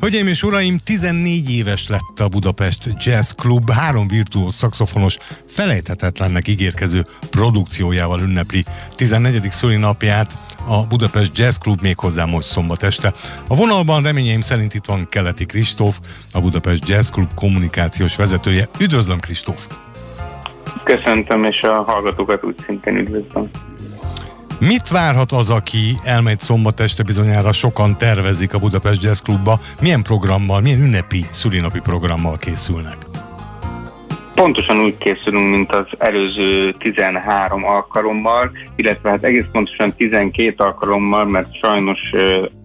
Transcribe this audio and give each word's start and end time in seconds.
Hölgyeim 0.00 0.26
és 0.26 0.42
uraim, 0.42 0.78
14 0.84 1.50
éves 1.50 1.88
lett 1.88 2.20
a 2.20 2.28
Budapest 2.28 2.88
Jazz 3.04 3.30
Club, 3.30 3.70
három 3.70 4.08
virtuóz 4.08 4.54
szaxofonos 4.54 5.16
felejthetetlennek 5.46 6.48
ígérkező 6.48 7.06
produkciójával 7.30 8.20
ünnepli 8.20 8.64
14. 8.96 9.50
szülinapját 9.50 10.38
a 10.66 10.86
Budapest 10.86 11.38
Jazz 11.38 11.56
Club 11.56 11.80
méghozzá 11.80 12.24
most 12.24 12.48
szombat 12.48 12.82
este. 12.82 13.12
A 13.48 13.56
vonalban 13.56 14.02
reményeim 14.02 14.40
szerint 14.40 14.74
itt 14.74 14.84
van 14.84 15.08
Keleti 15.08 15.46
Kristóf, 15.46 15.98
a 16.32 16.40
Budapest 16.40 16.88
Jazz 16.88 17.10
Club 17.10 17.34
kommunikációs 17.34 18.16
vezetője. 18.16 18.68
Üdvözlöm 18.80 19.20
Kristóf! 19.20 19.66
Köszöntöm, 20.82 21.44
és 21.44 21.60
a 21.60 21.82
hallgatókat 21.82 22.44
úgy 22.44 22.58
szintén 22.58 22.96
üdvözlöm. 22.96 23.50
Mit 24.66 24.88
várhat 24.88 25.32
az, 25.32 25.50
aki 25.50 25.96
elmegy 26.04 26.40
szombat 26.40 26.80
este 26.80 27.02
bizonyára 27.02 27.52
sokan 27.52 27.98
tervezik 27.98 28.54
a 28.54 28.58
Budapest 28.58 29.02
Jazz 29.02 29.20
Clubba? 29.20 29.60
Milyen 29.80 30.02
programmal, 30.02 30.60
milyen 30.60 30.80
ünnepi 30.80 31.24
szülinapi 31.30 31.80
programmal 31.80 32.36
készülnek? 32.36 32.96
Pontosan 34.34 34.80
úgy 34.80 34.98
készülünk, 34.98 35.50
mint 35.50 35.74
az 35.74 35.86
előző 35.98 36.72
13 36.72 37.64
alkalommal, 37.64 38.50
illetve 38.76 39.10
hát 39.10 39.24
egész 39.24 39.44
pontosan 39.52 39.92
12 39.96 40.54
alkalommal, 40.56 41.24
mert 41.24 41.58
sajnos 41.62 42.00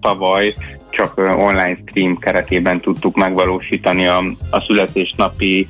tavaly 0.00 0.54
csak 0.90 1.16
online 1.16 1.76
stream 1.86 2.18
keretében 2.18 2.80
tudtuk 2.80 3.16
megvalósítani 3.16 4.06
a, 4.06 4.22
a 4.50 4.60
születésnapi 4.60 5.68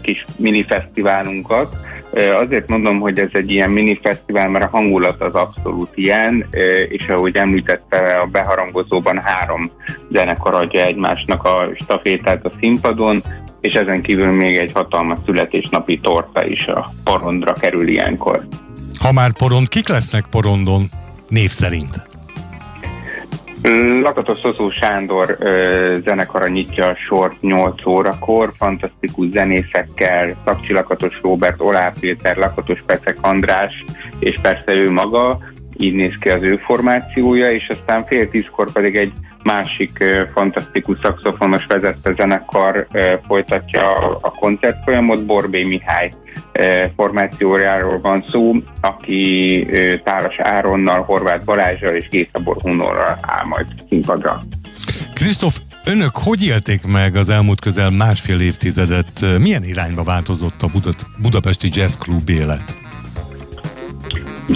kis 0.00 0.24
mini 0.36 0.64
fesztiválunkat 0.64 1.85
Azért 2.16 2.68
mondom, 2.68 3.00
hogy 3.00 3.18
ez 3.18 3.28
egy 3.32 3.50
ilyen 3.50 3.70
mini 3.70 4.00
fesztivál, 4.02 4.48
mert 4.48 4.64
a 4.64 4.68
hangulat 4.72 5.22
az 5.22 5.34
abszolút 5.34 5.90
ilyen, 5.94 6.46
és 6.88 7.08
ahogy 7.08 7.36
említette, 7.36 8.12
a 8.12 8.26
beharangozóban 8.26 9.18
három 9.18 9.70
zenekar 10.10 10.54
adja 10.54 10.84
egymásnak 10.84 11.44
a 11.44 11.68
stafétát 11.74 12.44
a 12.44 12.52
színpadon, 12.60 13.22
és 13.60 13.74
ezen 13.74 14.02
kívül 14.02 14.32
még 14.32 14.56
egy 14.56 14.72
hatalmas 14.72 15.18
születésnapi 15.24 15.98
torta 15.98 16.46
is 16.46 16.66
a 16.66 16.92
porondra 17.04 17.52
kerül 17.52 17.88
ilyenkor. 17.88 18.46
Ha 18.98 19.12
már 19.12 19.32
porond, 19.32 19.68
kik 19.68 19.88
lesznek 19.88 20.24
porondon 20.30 20.88
név 21.28 21.50
szerint? 21.50 22.06
Lakatos 24.02 24.38
Szozó 24.38 24.70
Sándor 24.70 25.36
ö, 25.38 25.96
zenekara 26.04 26.48
nyitja 26.48 26.86
a 26.86 26.96
sort 26.96 27.40
8 27.40 27.86
órakor, 27.86 28.52
fantasztikus 28.56 29.28
zenészekkel, 29.30 30.34
Szakcsi 30.44 30.72
Lakatos 30.72 31.20
Róbert, 31.22 31.60
Olá 31.60 31.92
Péter, 32.00 32.36
Lakatos 32.36 32.82
Pecek 32.86 33.16
András, 33.20 33.84
és 34.18 34.38
persze 34.42 34.74
ő 34.74 34.90
maga, 34.90 35.38
így 35.76 35.94
néz 35.94 36.14
ki 36.20 36.28
az 36.28 36.42
ő 36.42 36.56
formációja, 36.56 37.50
és 37.50 37.68
aztán 37.68 38.04
fél 38.04 38.28
tízkor 38.28 38.72
pedig 38.72 38.96
egy 38.96 39.12
másik 39.46 40.04
fantasztikus 40.34 40.98
szakszofonos 41.02 41.66
vezette 41.66 42.14
zenekar 42.16 42.86
folytatja 43.26 43.96
a 44.20 44.30
koncertfolyamot, 44.30 45.24
Borbé 45.24 45.64
Mihály 45.64 46.10
formációjáról 46.96 48.00
van 48.00 48.24
szó, 48.28 48.52
aki 48.80 49.66
Tálas 50.04 50.38
Áronnal, 50.38 51.02
Horváth 51.02 51.44
Balázsral 51.44 51.94
és 51.94 52.08
Gészabor 52.08 52.56
Hunorral 52.60 53.18
áll 53.22 53.44
majd 53.44 53.66
színpadra. 53.88 54.42
Krisztof, 55.14 55.58
önök 55.84 56.16
hogy 56.16 56.46
élték 56.46 56.86
meg 56.86 57.16
az 57.16 57.28
elmúlt 57.28 57.60
közel 57.60 57.90
másfél 57.90 58.40
évtizedet? 58.40 59.38
Milyen 59.38 59.64
irányba 59.64 60.02
változott 60.02 60.62
a 60.62 60.66
Buda- 60.72 61.06
Budapesti 61.22 61.68
Jazz 61.72 61.94
Club 61.94 62.28
élet? 62.28 62.78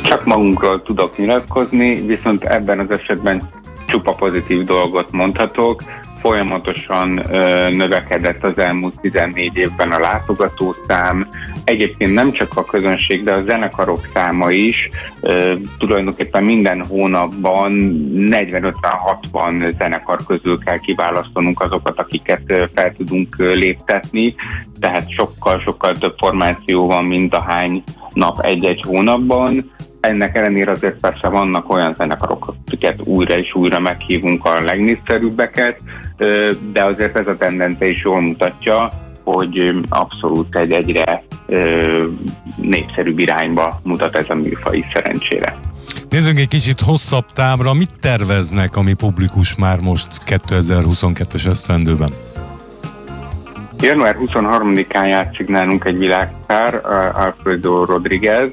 Csak 0.02 0.24
magunkról 0.24 0.82
tudok 0.82 1.18
nyilatkozni, 1.18 2.06
viszont 2.06 2.44
ebben 2.44 2.78
az 2.78 2.90
esetben 2.90 3.50
csupa 3.90 4.12
pozitív 4.12 4.64
dolgot 4.64 5.10
mondhatok. 5.10 5.82
Folyamatosan 6.20 7.34
ö, 7.34 7.68
növekedett 7.70 8.44
az 8.44 8.58
elmúlt 8.58 9.00
14 9.00 9.56
évben 9.56 9.90
a 9.90 9.98
látogatószám. 9.98 11.28
Egyébként 11.64 12.14
nem 12.14 12.32
csak 12.32 12.56
a 12.56 12.64
közönség, 12.64 13.24
de 13.24 13.32
a 13.32 13.44
zenekarok 13.46 14.08
száma 14.14 14.50
is. 14.50 14.88
Ö, 15.20 15.54
tulajdonképpen 15.78 16.44
minden 16.44 16.84
hónapban 16.84 18.00
40-50-60 18.14 19.78
zenekar 19.78 20.18
közül 20.26 20.58
kell 20.58 20.78
kiválasztanunk 20.78 21.60
azokat, 21.60 22.00
akiket 22.00 22.70
fel 22.74 22.94
tudunk 22.96 23.36
léptetni. 23.38 24.34
Tehát 24.80 25.10
sokkal-sokkal 25.10 25.92
több 25.92 26.14
formáció 26.18 26.86
van, 26.86 27.04
mint 27.04 27.34
a 27.34 27.44
hány 27.48 27.82
nap 28.12 28.40
egy-egy 28.40 28.82
hónapban 28.86 29.70
ennek 30.00 30.36
ellenére 30.36 30.70
azért 30.70 31.00
persze 31.00 31.28
vannak 31.28 31.72
olyan 31.72 31.94
zenekarok, 31.94 32.54
akiket 32.66 33.00
újra 33.04 33.36
és 33.38 33.54
újra 33.54 33.78
meghívunk 33.78 34.44
a 34.44 34.60
legnépszerűbbeket, 34.60 35.80
de 36.72 36.84
azért 36.84 37.18
ez 37.18 37.26
a 37.26 37.36
tendencia 37.36 37.88
is 37.88 38.02
jól 38.02 38.20
mutatja, 38.20 38.90
hogy 39.24 39.74
abszolút 39.88 40.56
egy 40.56 40.72
egyre 40.72 41.24
népszerűbb 42.56 43.18
irányba 43.18 43.80
mutat 43.82 44.16
ez 44.16 44.30
a 44.30 44.34
műfaj 44.34 44.84
szerencsére. 44.92 45.58
Nézzünk 46.08 46.38
egy 46.38 46.48
kicsit 46.48 46.80
hosszabb 46.80 47.24
távra, 47.32 47.74
mit 47.74 47.90
terveznek, 48.00 48.76
ami 48.76 48.92
publikus 48.92 49.54
már 49.54 49.80
most 49.80 50.06
2022-es 50.26 51.46
esztendőben? 51.46 52.10
Január 53.80 54.16
23-án 54.18 55.08
játszik 55.08 55.48
nálunk 55.48 55.84
egy 55.84 55.98
világszár, 55.98 56.80
Alfredo 57.14 57.84
Rodriguez, 57.84 58.50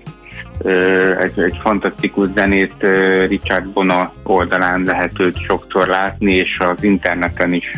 egy, 1.19 1.40
egy 1.40 1.57
fantasztikus 1.62 2.28
zenét 2.35 2.73
Richard 3.28 3.69
Bona 3.69 4.12
oldalán 4.23 4.84
lehet 4.85 5.19
őt 5.19 5.44
sokszor 5.44 5.88
látni, 5.88 6.34
és 6.34 6.59
az 6.59 6.84
interneten 6.84 7.53
is, 7.53 7.72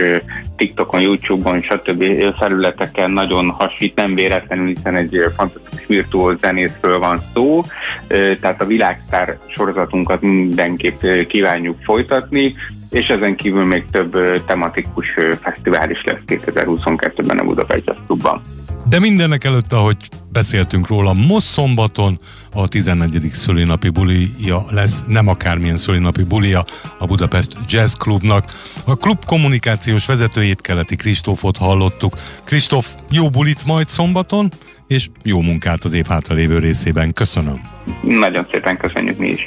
TikTokon, 0.55 1.01
YouTube-on, 1.01 1.61
stb. 1.61 2.05
felületeken 2.37 3.11
nagyon 3.11 3.49
hasít, 3.49 3.95
nem 3.95 4.15
véletlenül, 4.15 4.67
hiszen 4.67 4.95
egy 4.95 5.23
fantasztikus 5.35 5.85
virtuóz 5.87 6.35
zenészről 6.41 6.99
van 6.99 7.21
szó, 7.33 7.61
tehát 8.07 8.61
a 8.61 8.65
világszár 8.65 9.37
sorozatunkat 9.47 10.21
mindenképp 10.21 11.01
kívánjuk 11.27 11.75
folytatni, 11.83 12.53
és 12.89 13.07
ezen 13.07 13.35
kívül 13.35 13.65
még 13.65 13.85
több 13.91 14.43
tematikus 14.45 15.07
fesztivál 15.41 15.91
is 15.91 16.03
lesz 16.03 16.19
2022-ben 16.27 17.37
a 17.37 17.43
Budapest 17.43 17.85
Jazz 17.85 17.97
Clubban. 18.05 18.41
De 18.89 18.99
mindenek 18.99 19.43
előtt, 19.43 19.73
ahogy 19.73 19.97
beszéltünk 20.31 20.87
róla, 20.87 21.13
most 21.13 21.45
szombaton 21.45 22.19
a 22.53 22.67
14. 22.67 23.29
szülinapi 23.31 23.89
bulia 23.89 24.63
lesz, 24.69 25.03
nem 25.07 25.27
akármilyen 25.27 25.77
szülinapi 25.77 26.23
bulia 26.23 26.65
a 26.97 27.05
Budapest 27.05 27.57
Jazz 27.67 27.93
Clubnak. 27.93 28.51
A 28.85 28.95
klub 28.95 29.25
kommunikációs 29.25 30.05
vezetőjét 30.05 30.61
Keleti 30.61 30.95
Kristófot 30.95 31.57
hallottuk. 31.57 32.17
Kristóf, 32.43 32.95
jó 33.11 33.29
bulit 33.29 33.65
majd 33.65 33.89
szombaton, 33.89 34.49
és 34.87 35.07
jó 35.23 35.41
munkát 35.41 35.83
az 35.83 35.93
év 35.93 36.05
hátralévő 36.05 36.57
részében. 36.57 37.13
Köszönöm. 37.13 37.61
Nagyon 38.01 38.45
szépen 38.51 38.77
köszönjük 38.77 39.17
mi 39.17 39.27
is. 39.27 39.37